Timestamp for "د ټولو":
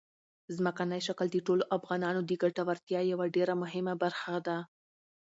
1.31-1.63